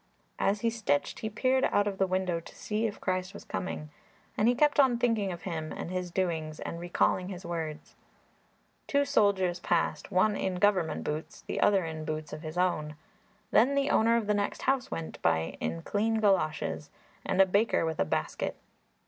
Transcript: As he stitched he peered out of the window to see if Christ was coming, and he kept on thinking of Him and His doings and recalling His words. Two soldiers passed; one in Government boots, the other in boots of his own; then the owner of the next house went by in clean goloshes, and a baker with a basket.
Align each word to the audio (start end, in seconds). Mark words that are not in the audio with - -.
As 0.39 0.61
he 0.61 0.71
stitched 0.71 1.19
he 1.19 1.29
peered 1.29 1.65
out 1.65 1.87
of 1.87 1.99
the 1.99 2.07
window 2.07 2.39
to 2.39 2.55
see 2.55 2.87
if 2.87 2.99
Christ 2.99 3.35
was 3.35 3.43
coming, 3.43 3.91
and 4.35 4.47
he 4.47 4.55
kept 4.55 4.79
on 4.79 4.97
thinking 4.97 5.31
of 5.31 5.43
Him 5.43 5.71
and 5.71 5.91
His 5.91 6.09
doings 6.09 6.59
and 6.59 6.79
recalling 6.79 7.27
His 7.29 7.45
words. 7.45 7.95
Two 8.87 9.05
soldiers 9.05 9.59
passed; 9.59 10.11
one 10.11 10.35
in 10.35 10.55
Government 10.55 11.03
boots, 11.03 11.41
the 11.41 11.61
other 11.61 11.85
in 11.85 12.03
boots 12.03 12.33
of 12.33 12.41
his 12.41 12.57
own; 12.57 12.95
then 13.51 13.75
the 13.75 13.91
owner 13.91 14.17
of 14.17 14.25
the 14.25 14.33
next 14.33 14.63
house 14.63 14.89
went 14.89 15.21
by 15.21 15.55
in 15.59 15.83
clean 15.83 16.15
goloshes, 16.19 16.89
and 17.23 17.39
a 17.39 17.45
baker 17.45 17.85
with 17.85 17.99
a 17.99 18.03
basket. 18.05 18.57